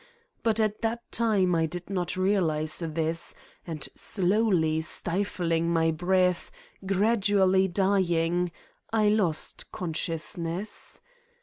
But 0.41 0.59
at 0.59 0.81
that 0.81 1.11
time 1.11 1.53
I 1.53 1.67
did 1.67 1.91
not 1.91 2.17
realize 2.17 2.79
this 2.79 3.35
and 3.67 3.87
slowly 3.93 4.81
stifling, 4.81 5.71
my 5.71 5.91
breath 5.91 6.49
gradu 6.83 7.39
ally 7.39 7.67
dying, 7.67 8.51
I 8.91 9.09
lost 9.09 9.71
consciousness. 9.71 10.99